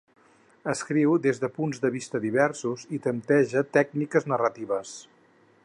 [0.71, 4.97] Escriu des de punts de vista diversos i tempteja tècniques narratives.